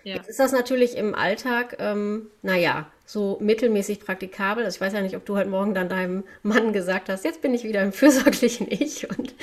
[0.05, 0.17] Ja.
[0.17, 4.65] Jetzt ist das natürlich im Alltag, ähm, naja, so mittelmäßig praktikabel.
[4.65, 7.41] Also ich weiß ja nicht, ob du heute Morgen dann deinem Mann gesagt hast, jetzt
[7.41, 9.09] bin ich wieder im fürsorglichen Ich.
[9.09, 9.35] Und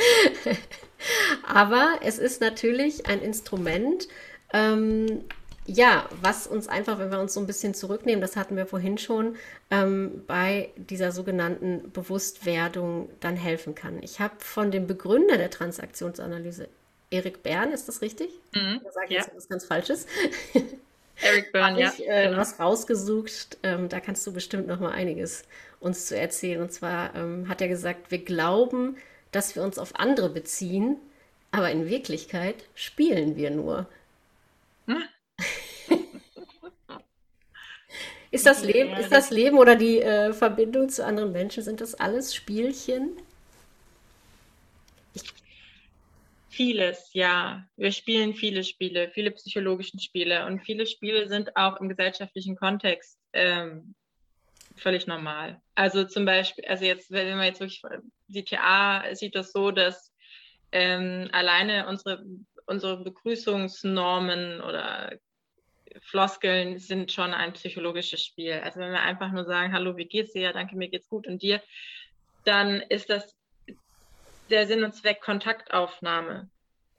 [1.47, 4.07] Aber es ist natürlich ein Instrument,
[4.53, 5.23] ähm,
[5.65, 8.99] ja, was uns einfach, wenn wir uns so ein bisschen zurücknehmen, das hatten wir vorhin
[8.99, 9.35] schon,
[9.71, 13.97] ähm, bei dieser sogenannten Bewusstwerdung dann helfen kann.
[14.03, 16.67] Ich habe von dem Begründer der Transaktionsanalyse,
[17.09, 18.29] Erik Bern, ist das richtig?
[18.53, 19.21] Mhm, da sage ich ja.
[19.21, 20.05] jetzt was ganz Falsches.
[21.21, 21.93] Eric Byrne, ja.
[21.93, 22.37] Ich, äh, genau.
[22.37, 23.57] was rausgesucht.
[23.63, 25.43] Ähm, da kannst du bestimmt noch mal einiges
[25.79, 26.61] uns zu erzählen.
[26.61, 28.97] Und zwar ähm, hat er gesagt, wir glauben,
[29.31, 30.97] dass wir uns auf andere beziehen,
[31.51, 33.87] aber in Wirklichkeit spielen wir nur.
[34.87, 35.03] Hm?
[38.31, 41.95] ist, das Leben, ist das Leben oder die äh, Verbindung zu anderen Menschen, sind das
[41.95, 43.11] alles Spielchen?
[46.55, 47.67] Vieles, ja.
[47.75, 53.19] Wir spielen viele Spiele, viele psychologische Spiele und viele Spiele sind auch im gesellschaftlichen Kontext
[53.33, 53.93] ähm,
[54.77, 55.61] völlig normal.
[55.75, 57.81] Also zum Beispiel, also jetzt, wenn man jetzt wirklich
[58.27, 60.13] die TA sieht das so, dass
[60.71, 62.23] ähm, alleine unsere,
[62.67, 65.11] unsere Begrüßungsnormen oder
[66.03, 68.53] Floskeln sind schon ein psychologisches Spiel.
[68.53, 70.43] Also wenn wir einfach nur sagen, hallo, wie geht's dir?
[70.43, 71.61] Ja, danke, mir geht's gut und dir,
[72.45, 73.34] dann ist das
[74.49, 76.49] der Sinn und Zweck Kontaktaufnahme.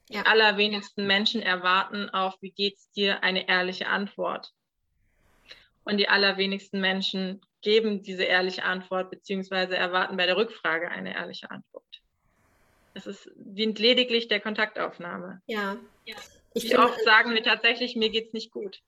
[0.08, 0.22] Ja.
[0.22, 4.52] Die allerwenigsten Menschen erwarten auf, wie geht's dir, eine ehrliche Antwort.
[5.84, 11.50] Und die allerwenigsten Menschen geben diese ehrliche Antwort, beziehungsweise erwarten bei der Rückfrage eine ehrliche
[11.50, 11.84] Antwort.
[12.94, 15.42] Es ist, dient lediglich der Kontaktaufnahme.
[15.46, 15.76] Ja.
[16.04, 16.16] ja.
[16.54, 18.80] Ich Wie oft sagen wir tatsächlich, mir geht's nicht gut.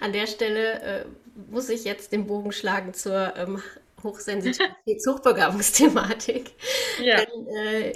[0.00, 1.04] An der Stelle äh,
[1.50, 3.62] muss ich jetzt den Bogen schlagen zur ähm,
[4.02, 6.50] Hochsensitivitäts-Hochbegabungsthematik.
[7.00, 7.18] Ja.
[7.18, 7.92] Denn, äh,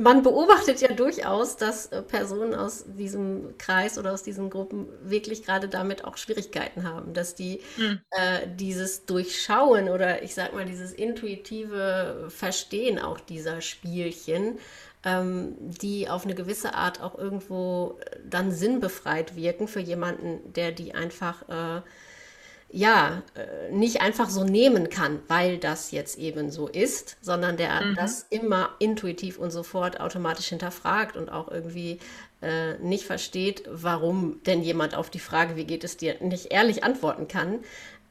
[0.00, 5.44] man beobachtet ja durchaus, dass äh, Personen aus diesem Kreis oder aus diesen Gruppen wirklich
[5.44, 8.00] gerade damit auch Schwierigkeiten haben, dass die hm.
[8.10, 14.58] äh, dieses Durchschauen oder ich sag mal dieses intuitive Verstehen auch dieser Spielchen,
[15.04, 20.94] ähm, die auf eine gewisse Art auch irgendwo dann sinnbefreit wirken für jemanden, der die
[20.94, 21.82] einfach äh,
[22.72, 27.80] ja, äh, nicht einfach so nehmen kann, weil das jetzt eben so ist, sondern der
[27.80, 27.94] mhm.
[27.96, 31.98] das immer intuitiv und sofort automatisch hinterfragt und auch irgendwie
[32.42, 36.84] äh, nicht versteht, warum denn jemand auf die Frage, wie geht es dir, nicht ehrlich
[36.84, 37.60] antworten kann.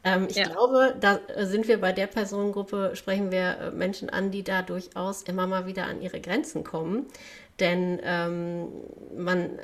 [0.03, 0.47] Ähm, ich ja.
[0.47, 5.23] glaube, da sind wir bei der Personengruppe, sprechen wir äh, Menschen an, die da durchaus
[5.23, 7.07] immer mal wieder an ihre Grenzen kommen.
[7.59, 8.69] Denn ähm,
[9.17, 9.59] man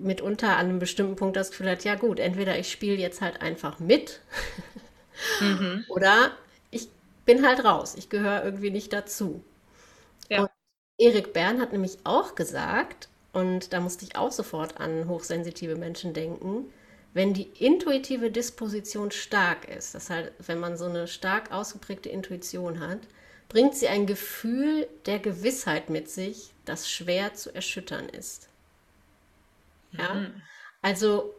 [0.00, 3.40] mitunter an einem bestimmten Punkt das Gefühl hat, ja gut, entweder ich spiele jetzt halt
[3.42, 4.20] einfach mit
[5.40, 5.84] mhm.
[5.88, 6.32] oder
[6.70, 6.88] ich
[7.24, 9.42] bin halt raus, ich gehöre irgendwie nicht dazu.
[10.28, 10.42] Ja.
[10.42, 10.50] Und
[10.98, 16.12] Erik Bern hat nämlich auch gesagt, und da musste ich auch sofort an hochsensitive Menschen
[16.14, 16.72] denken,
[17.14, 22.80] wenn die intuitive Disposition stark ist, das heißt, wenn man so eine stark ausgeprägte Intuition
[22.80, 23.00] hat,
[23.48, 28.48] bringt sie ein Gefühl der Gewissheit mit sich, das schwer zu erschüttern ist.
[29.92, 30.14] Ja?
[30.14, 30.42] Mhm.
[30.80, 31.34] Also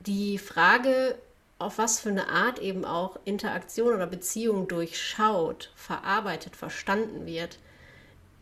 [0.00, 1.18] die Frage,
[1.58, 7.58] auf was für eine Art eben auch Interaktion oder Beziehung durchschaut, verarbeitet, verstanden wird,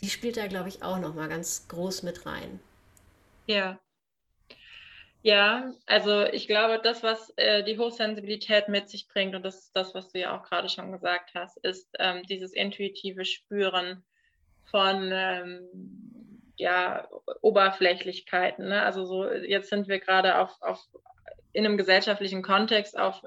[0.03, 2.61] die spielt da, glaube ich, auch noch mal ganz groß mit rein.
[3.47, 3.79] Ja,
[5.27, 9.75] ja, also ich glaube, das, was äh, die Hochsensibilität mit sich bringt, und das ist
[9.75, 14.05] das, was du ja auch gerade schon gesagt hast, ist ähm, dieses intuitive Spüren
[14.71, 15.69] von ähm,
[16.57, 17.09] ja,
[17.41, 18.69] Oberflächlichkeiten.
[18.69, 18.83] Ne?
[18.83, 20.85] Also so, jetzt sind wir gerade auf, auf
[21.53, 23.23] in einem gesellschaftlichen Kontext auf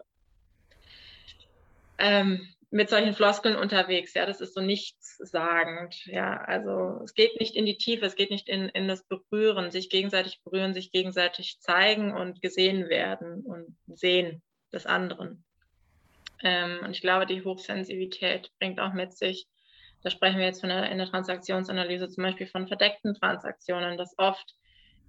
[1.98, 4.14] ähm, mit solchen Floskeln unterwegs.
[4.14, 6.06] Ja, das ist so nichtssagend.
[6.06, 9.72] Ja, also es geht nicht in die Tiefe, es geht nicht in, in das Berühren,
[9.72, 15.44] sich gegenseitig berühren, sich gegenseitig zeigen und gesehen werden und sehen des anderen.
[16.44, 19.48] Ähm, und ich glaube, die Hochsensibilität bringt auch mit sich,
[20.04, 24.18] da sprechen wir jetzt von der, in der Transaktionsanalyse zum Beispiel von verdeckten Transaktionen, dass
[24.18, 24.56] oft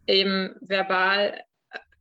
[0.06, 1.42] eben verbal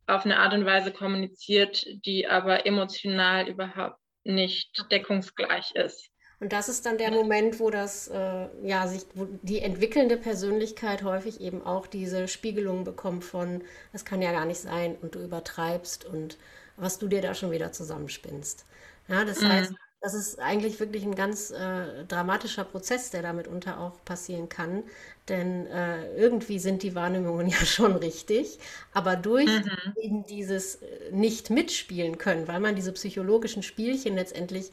[0.06, 6.10] auf eine Art und Weise kommuniziert, die aber emotional überhaupt nicht deckungsgleich ist.
[6.40, 11.02] Und das ist dann der Moment, wo das, äh, ja, sich, wo die entwickelnde Persönlichkeit
[11.02, 15.22] häufig eben auch diese Spiegelung bekommt von, das kann ja gar nicht sein und du
[15.22, 16.38] übertreibst und
[16.76, 18.64] was du dir da schon wieder zusammenspinnst.
[19.06, 19.48] Ja, das mhm.
[19.48, 24.48] heißt, das ist eigentlich wirklich ein ganz äh, dramatischer Prozess, der damit unter auch passieren
[24.48, 24.82] kann.
[25.28, 28.58] Denn äh, irgendwie sind die Wahrnehmungen ja schon richtig,
[28.92, 29.94] aber durch mhm.
[30.02, 34.70] eben dieses äh, nicht mitspielen können, weil man diese psychologischen Spielchen letztendlich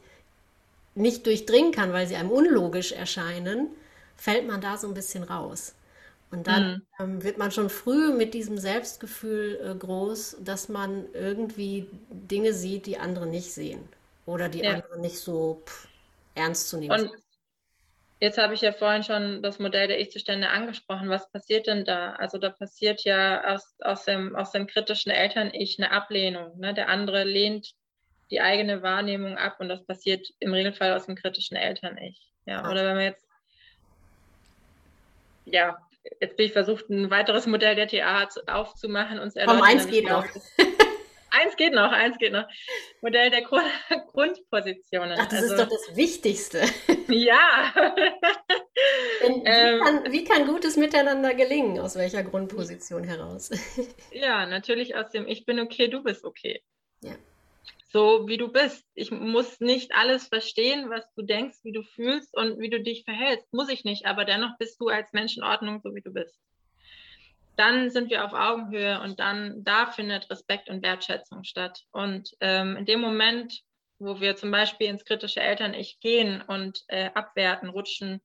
[0.94, 3.68] nicht durchdringen kann, weil sie einem unlogisch erscheinen,
[4.16, 5.74] fällt man da so ein bisschen raus.
[6.30, 7.04] Und dann mhm.
[7.04, 12.86] ähm, wird man schon früh mit diesem Selbstgefühl äh, groß, dass man irgendwie Dinge sieht,
[12.86, 13.80] die andere nicht sehen
[14.28, 14.74] oder die ja.
[14.74, 15.88] andere nicht so pff,
[16.34, 17.00] ernst zu nehmen.
[17.00, 17.10] Und
[18.20, 21.08] jetzt habe ich ja vorhin schon das Modell der Ich-Zustände angesprochen.
[21.08, 22.12] Was passiert denn da?
[22.12, 26.58] Also da passiert ja aus, aus, dem, aus dem kritischen Eltern-Ich eine Ablehnung.
[26.58, 26.74] Ne?
[26.74, 27.72] Der andere lehnt
[28.30, 32.20] die eigene Wahrnehmung ab und das passiert im Regelfall aus dem kritischen Eltern-Ich.
[32.44, 33.26] Ja, oder wenn man jetzt
[35.46, 35.78] ja,
[36.20, 39.60] jetzt bin ich versucht, ein weiteres Modell der TA aufzumachen und zu erläutern.
[39.60, 40.26] Komm, eins geht noch.
[41.30, 42.46] eins geht noch, eins geht noch.
[43.02, 43.64] Modell der Grund
[44.12, 45.18] Grundpositionen.
[45.18, 46.62] Ach, das also, ist doch das Wichtigste.
[47.08, 47.72] Ja.
[49.22, 51.78] wie, ähm, kann, wie kann gutes Miteinander gelingen?
[51.78, 53.50] Aus welcher Grundposition heraus?
[54.12, 56.62] ja, natürlich aus dem Ich bin okay, du bist okay.
[57.00, 57.16] Ja
[57.90, 58.84] so wie du bist.
[58.94, 63.04] Ich muss nicht alles verstehen, was du denkst, wie du fühlst und wie du dich
[63.04, 63.52] verhältst.
[63.52, 66.38] Muss ich nicht, aber dennoch bist du als Mensch in Ordnung, so wie du bist.
[67.58, 71.82] Dann sind wir auf Augenhöhe und dann da findet Respekt und Wertschätzung statt.
[71.90, 73.62] Und ähm, in dem Moment,
[73.98, 78.20] wo wir zum Beispiel ins kritische Eltern-Ich gehen und äh, abwerten, rutschen,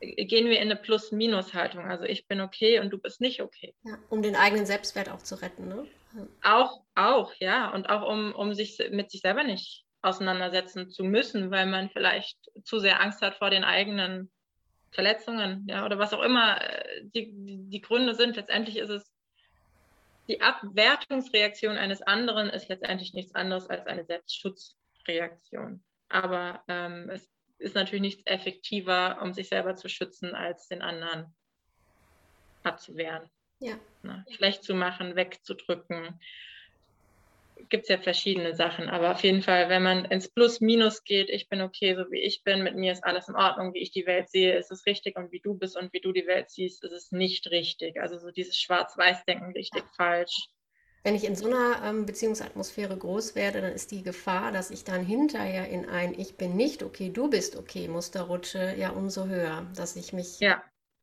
[0.00, 1.86] äh, gehen wir in eine Plus-Minus-Haltung.
[1.86, 3.74] Also ich bin okay und du bist nicht okay.
[3.84, 5.86] Ja, um den eigenen Selbstwert auch zu retten, ne?
[6.42, 7.72] Auch, auch, ja.
[7.72, 12.36] Und auch um, um sich mit sich selber nicht auseinandersetzen zu müssen, weil man vielleicht
[12.64, 14.30] zu sehr Angst hat vor den eigenen
[14.92, 18.36] Verletzungen, ja, oder was auch immer äh, die, die, die Gründe sind.
[18.36, 19.12] Letztendlich ist es
[20.28, 25.82] die Abwertungsreaktion eines anderen ist letztendlich nichts anderes als eine Selbstschutzreaktion.
[26.08, 27.28] Aber ähm, es
[27.58, 31.34] ist natürlich nichts effektiver, um sich selber zu schützen, als den anderen
[32.62, 33.28] abzuwehren.
[33.58, 33.74] Ja.
[34.02, 34.24] Ne?
[34.30, 36.20] Schlecht zu machen, wegzudrücken.
[37.68, 41.48] Gibt es ja verschiedene Sachen, aber auf jeden Fall, wenn man ins Plus-Minus geht, ich
[41.48, 44.06] bin okay, so wie ich bin, mit mir ist alles in Ordnung, wie ich die
[44.06, 46.84] Welt sehe, ist es richtig und wie du bist und wie du die Welt siehst,
[46.84, 48.00] ist es nicht richtig.
[48.00, 50.48] Also so dieses Schwarz-Weiß-Denken richtig falsch.
[51.04, 54.84] Wenn ich in so einer ähm, Beziehungsatmosphäre groß werde, dann ist die Gefahr, dass ich
[54.84, 59.26] dann hinterher in ein Ich bin nicht okay, du bist okay Muster rutsche, ja umso
[59.26, 59.66] höher.
[59.74, 60.62] Dass ich mich ja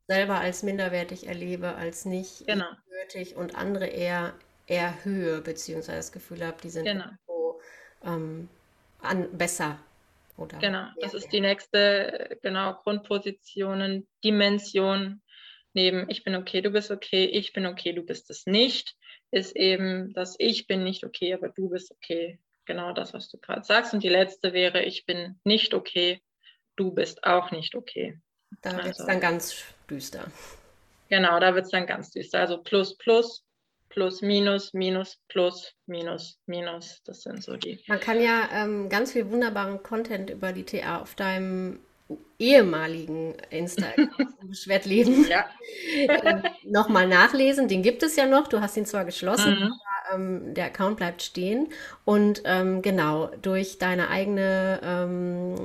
[0.10, 2.66] selber als minderwertig erlebe, als nicht genau.
[2.88, 4.34] würdig und andere eher
[4.70, 7.06] erhöhe, beziehungsweise das Gefühl habe, die sind genau.
[7.06, 7.62] irgendwo,
[8.04, 8.50] ähm,
[9.02, 9.80] an, besser.
[10.38, 15.22] Oder genau, das ist die nächste, genau, Grundpositionen, Dimension
[15.74, 18.96] neben ich bin okay, du bist okay, ich bin okay, du bist es nicht,
[19.32, 22.40] ist eben das ich bin nicht okay, aber du bist okay.
[22.66, 23.96] Genau das, was du gerade sagst.
[23.96, 26.22] Und die letzte wäre, ich bin nicht okay,
[26.76, 28.20] du bist auch nicht okay.
[28.62, 29.08] Da wird es also.
[29.08, 30.26] dann ganz düster.
[31.10, 32.40] Genau, da wird es dann ganz düster.
[32.40, 33.44] Also plus, plus,
[34.00, 37.02] plus, minus, minus, plus, minus, minus.
[37.04, 37.84] Das sind so die.
[37.88, 41.80] Man kann ja ähm, ganz viel wunderbaren Content über die TA auf deinem
[42.40, 45.46] ehemaligen Insta-Beschwertleben ja.
[46.08, 47.68] ähm, nochmal nachlesen.
[47.68, 48.48] Den gibt es ja noch.
[48.48, 49.74] Du hast ihn zwar geschlossen, mhm.
[49.74, 51.68] aber ähm, der Account bleibt stehen.
[52.06, 55.56] Und ähm, genau, durch deine eigene, ähm,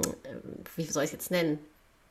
[0.75, 1.61] wie soll ich es jetzt nennen?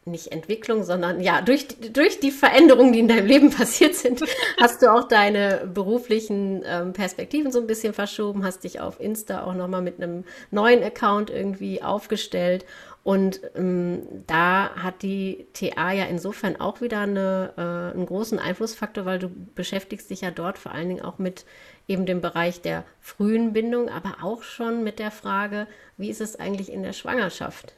[0.05, 4.21] Nicht Entwicklung, sondern ja, durch, durch die Veränderungen, die in deinem Leben passiert sind,
[4.59, 9.43] hast du auch deine beruflichen ähm, Perspektiven so ein bisschen verschoben, hast dich auf Insta
[9.43, 12.65] auch nochmal mit einem neuen Account irgendwie aufgestellt.
[13.03, 19.05] Und ähm, da hat die TA ja insofern auch wieder eine, äh, einen großen Einflussfaktor,
[19.05, 21.45] weil du beschäftigst dich ja dort vor allen Dingen auch mit
[21.87, 26.37] eben dem Bereich der frühen Bindung, aber auch schon mit der Frage, wie ist es
[26.39, 27.73] eigentlich in der Schwangerschaft?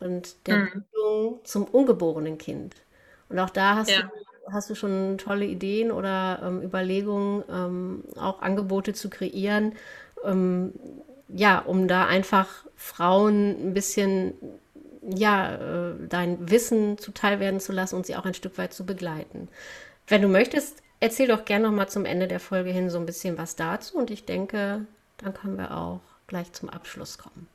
[0.00, 0.68] Und der mhm.
[0.70, 2.74] Bindung zum ungeborenen Kind.
[3.28, 4.02] Und auch da hast, ja.
[4.02, 9.72] du, hast du schon tolle Ideen oder ähm, Überlegungen, ähm, auch Angebote zu kreieren,
[10.24, 10.72] ähm,
[11.28, 14.34] ja, um da einfach Frauen ein bisschen,
[15.02, 18.86] ja, äh, dein Wissen zuteil werden zu lassen und sie auch ein Stück weit zu
[18.86, 19.48] begleiten.
[20.06, 23.06] Wenn du möchtest, erzähl doch gerne noch mal zum Ende der Folge hin so ein
[23.06, 24.86] bisschen was dazu und ich denke,
[25.18, 27.46] dann können wir auch gleich zum Abschluss kommen.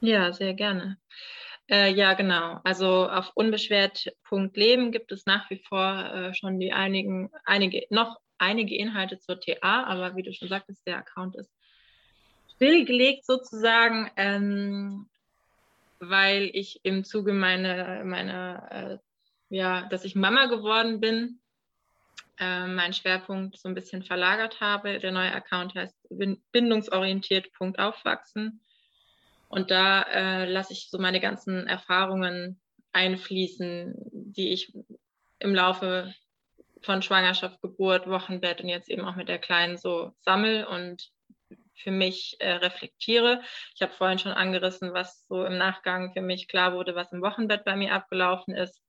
[0.00, 0.98] Ja, sehr gerne.
[1.72, 2.60] Äh, ja, genau.
[2.64, 8.76] Also auf unbeschwert.leben gibt es nach wie vor äh, schon die einigen, einige, noch einige
[8.76, 11.50] Inhalte zur TA, aber wie du schon sagtest, der Account ist
[12.54, 15.08] stillgelegt sozusagen, ähm,
[15.98, 18.98] weil ich im Zuge meiner, meiner äh,
[19.48, 21.40] ja, dass ich Mama geworden bin,
[22.38, 24.98] äh, meinen Schwerpunkt so ein bisschen verlagert habe.
[24.98, 25.96] Der neue Account heißt
[26.52, 28.60] bindungsorientiert.aufwachsen.
[29.52, 32.58] Und da äh, lasse ich so meine ganzen Erfahrungen
[32.94, 34.72] einfließen, die ich
[35.40, 36.14] im Laufe
[36.80, 41.12] von Schwangerschaft, Geburt, Wochenbett und jetzt eben auch mit der Kleinen so sammel und
[41.74, 43.42] für mich äh, reflektiere.
[43.74, 47.20] Ich habe vorhin schon angerissen, was so im Nachgang für mich klar wurde, was im
[47.20, 48.80] Wochenbett bei mir abgelaufen ist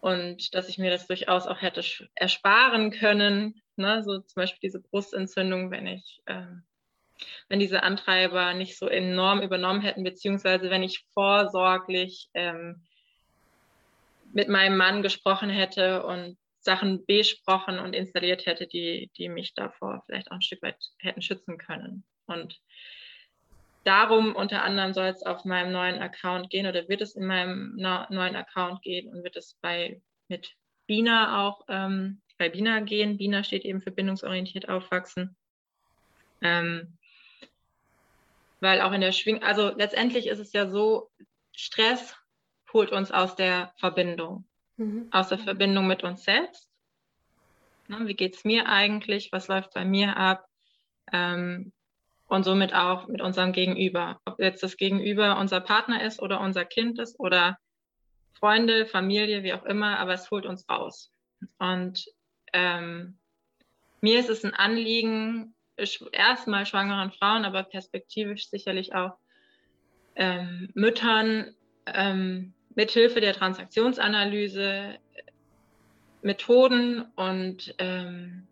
[0.00, 1.82] und dass ich mir das durchaus auch hätte
[2.14, 3.62] ersparen können.
[3.76, 4.02] Ne?
[4.02, 6.64] So zum Beispiel diese Brustentzündung, wenn ich, ähm,
[7.48, 12.84] wenn diese Antreiber nicht so enorm übernommen hätten, beziehungsweise wenn ich vorsorglich ähm,
[14.32, 20.02] mit meinem Mann gesprochen hätte und Sachen besprochen und installiert hätte, die, die mich davor
[20.06, 22.04] vielleicht auch ein Stück weit hätten schützen können.
[22.26, 22.60] Und
[23.84, 27.74] darum unter anderem soll es auf meinem neuen Account gehen oder wird es in meinem
[27.76, 30.52] neuen Account gehen und wird es bei mit
[30.86, 33.16] Bina auch ähm, bei Bina gehen.
[33.16, 35.36] Bina steht eben für bindungsorientiert aufwachsen.
[36.42, 36.97] Ähm,
[38.60, 41.10] weil auch in der Schwing, also letztendlich ist es ja so,
[41.52, 42.16] Stress
[42.72, 44.44] holt uns aus der Verbindung,
[44.76, 45.08] mhm.
[45.10, 46.68] aus der Verbindung mit uns selbst.
[47.88, 49.32] Ne, wie geht es mir eigentlich?
[49.32, 50.46] Was läuft bei mir ab?
[51.12, 51.72] Ähm,
[52.28, 54.20] und somit auch mit unserem Gegenüber.
[54.26, 57.58] Ob jetzt das Gegenüber unser Partner ist oder unser Kind ist oder
[58.34, 61.10] Freunde, Familie, wie auch immer, aber es holt uns raus.
[61.58, 62.06] Und
[62.52, 63.18] ähm,
[64.00, 65.54] mir ist es ein Anliegen,
[66.12, 69.16] erstmal schwangeren Frauen, aber perspektivisch sicherlich auch
[70.16, 71.54] ähm, Müttern
[71.86, 74.98] ähm, mithilfe der Transaktionsanalyse
[76.22, 78.46] Methoden und ähm,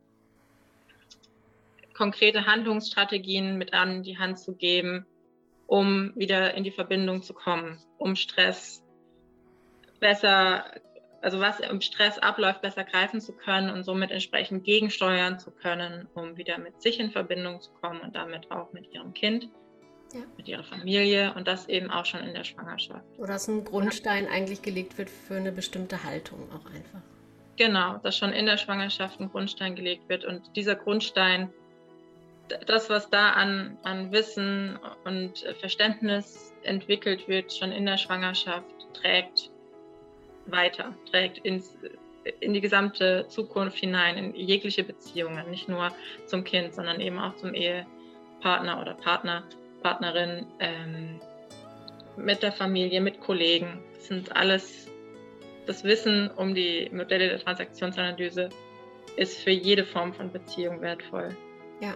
[1.94, 5.06] konkrete Handlungsstrategien mit an die Hand zu geben,
[5.66, 8.84] um wieder in die Verbindung zu kommen, um Stress
[9.98, 10.64] besser,
[11.26, 16.06] also was im Stress abläuft, besser greifen zu können und somit entsprechend gegensteuern zu können,
[16.14, 19.48] um wieder mit sich in Verbindung zu kommen und damit auch mit ihrem Kind.
[20.14, 20.20] Ja.
[20.36, 23.04] mit ihrer Familie und das eben auch schon in der Schwangerschaft.
[23.18, 27.00] Oder dass ein Grundstein eigentlich gelegt wird für eine bestimmte Haltung auch einfach.
[27.56, 31.52] Genau, dass schon in der Schwangerschaft ein Grundstein gelegt wird und dieser Grundstein
[32.66, 39.50] das, was da an, an Wissen und Verständnis entwickelt wird, schon in der Schwangerschaft, trägt
[40.46, 41.76] weiter, trägt ins,
[42.40, 45.92] in die gesamte Zukunft hinein, in jegliche Beziehungen, nicht nur
[46.26, 49.44] zum Kind, sondern eben auch zum Ehepartner oder Partner,
[49.82, 51.20] Partnerin, ähm,
[52.16, 53.82] mit der Familie, mit Kollegen.
[53.94, 54.88] Das sind alles,
[55.66, 58.48] das Wissen um die Modelle der Transaktionsanalyse
[59.16, 61.36] ist für jede Form von Beziehung wertvoll.
[61.80, 61.94] Ja,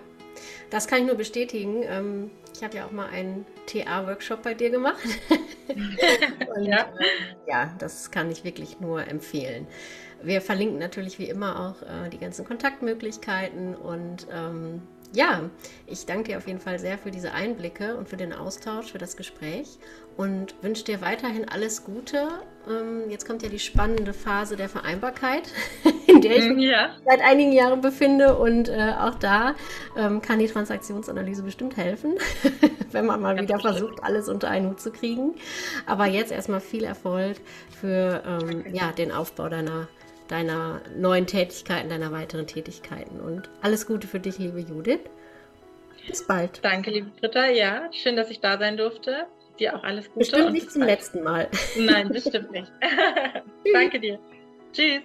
[0.71, 1.83] das kann ich nur bestätigen.
[1.85, 5.03] Ähm, ich habe ja auch mal einen TA-Workshop bei dir gemacht.
[6.57, 6.81] Und, ja.
[6.81, 9.67] Ähm, ja, das kann ich wirklich nur empfehlen.
[10.23, 15.51] Wir verlinken natürlich wie immer auch äh, die ganzen Kontaktmöglichkeiten und ähm, ja,
[15.87, 18.99] ich danke dir auf jeden Fall sehr für diese Einblicke und für den Austausch, für
[18.99, 19.79] das Gespräch
[20.17, 22.29] und wünsche dir weiterhin alles Gute.
[22.69, 25.49] Ähm, jetzt kommt ja die spannende Phase der Vereinbarkeit,
[26.25, 26.91] in der ich mich ja.
[27.05, 29.55] seit einigen Jahren befinde und äh, auch da
[29.97, 32.15] ähm, kann die Transaktionsanalyse bestimmt helfen,
[32.93, 35.35] wenn man mal wieder versucht, alles unter einen Hut zu kriegen.
[35.87, 37.37] Aber jetzt erstmal viel Erfolg
[37.81, 39.89] für ähm, ja, den Aufbau deiner
[40.29, 43.21] deiner neuen Tätigkeiten, deiner weiteren Tätigkeiten.
[43.21, 45.01] Und alles Gute für dich, liebe Judith.
[46.07, 46.61] Bis bald.
[46.63, 47.49] Danke, liebe Britta.
[47.49, 49.27] Ja, schön, dass ich da sein durfte.
[49.59, 50.19] Dir auch alles Gute.
[50.21, 50.91] Bestimmt nicht zum bald.
[50.93, 51.49] letzten Mal.
[51.77, 52.73] Nein, bestimmt nicht.
[53.75, 54.19] Danke dir.
[54.73, 55.03] Tschüss.